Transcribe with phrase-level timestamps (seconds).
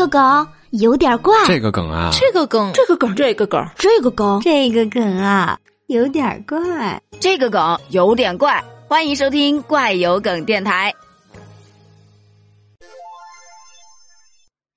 [0.00, 8.64] 个梗有点怪，这个梗啊，这个梗，这个梗，这个梗，这个梗，这个梗啊，有点怪，这个梗有点怪。
[8.88, 10.94] 欢迎收听怪有梗电台。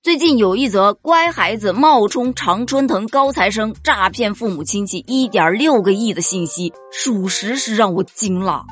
[0.02, 8.66] 最近有一则乖孩子冒充常春藤高材生诈骗父母亲戚一点六个亿的信息，属实是让我惊了。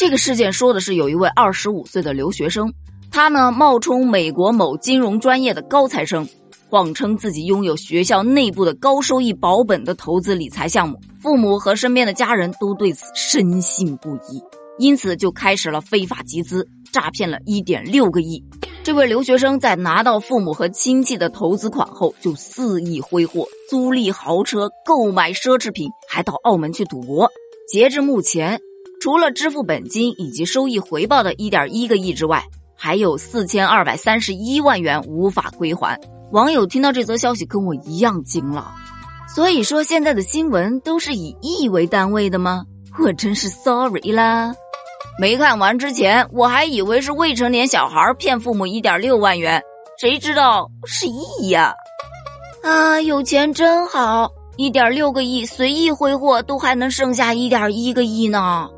[0.00, 2.74] 这个事件说的是有一位二十五岁的留学生，
[3.12, 6.26] 他呢冒充美国某金融专业的高材生，
[6.70, 14.42] 谎称自己拥有学校内部的高收益保本的投资理财项目，父母和身边的家人都对此深信不疑。
[14.78, 18.42] 因此，就开始了非法集资，诈骗了一点六个亿。
[18.82, 27.30] 这位留学生在拿到父母和亲戚的投资款后，就肆意挥霍，租赁豪车，购买奢侈品，还到澳门去赌博。
[27.68, 28.58] 截至目前，
[29.02, 32.42] 除了支付本金以及收益回报的一点一个亿之外，
[32.82, 35.96] 还有四千二百三十一万元无法归还。
[36.32, 38.74] 网友听到这则消息，跟我一样惊了。
[39.32, 42.64] 所以说，现在的新闻都是以亿为单位的吗？
[42.98, 44.52] 我真是 sorry 啦。
[45.16, 49.62] 没看完之前，我还以为是未成年小孩骗父母一点六万元，
[50.00, 51.74] 谁知道是亿呀！
[52.64, 58.68] 啊，有钱真好，一点六个亿随意挥霍都还能剩下一点一个亿呢。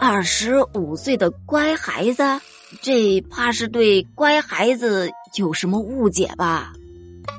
[0.00, 2.24] 二十五岁的乖孩子，
[2.82, 6.72] 这怕是对乖孩子有什么误解吧？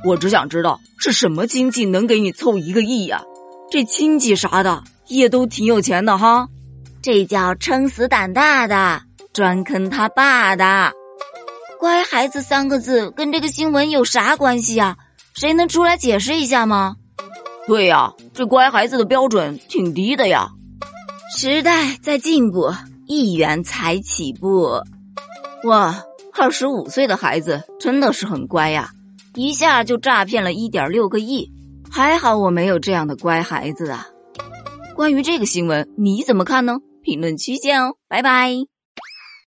[0.04, 3.22] 我只想知道是什么亲戚能给你凑一个亿呀？
[3.72, 6.48] 这亲戚啥的也都挺有钱的哈。
[7.02, 9.02] 这叫撑死胆大的，
[9.34, 10.92] 专坑他爸的。
[11.80, 14.98] 乖孩子三个字跟这个新闻有啥关系啊？
[15.36, 16.96] 谁能出来解释一下吗？
[17.68, 20.50] 对呀，这乖孩子的标准挺低的呀。
[21.38, 22.72] 时代在进步，
[23.08, 24.82] 一元才起步。
[25.66, 28.92] 哇，二十五岁的孩子真的是很乖呀，
[29.34, 31.52] 一下就诈骗了一点六个亿。
[31.90, 34.08] 还好我没有这样的乖孩子啊。
[34.96, 36.78] 关于这个新闻，你怎么看呢？
[37.02, 38.75] 评论区见哦，拜拜。